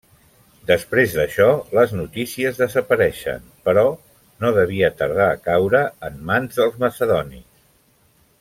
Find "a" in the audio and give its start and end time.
5.35-5.39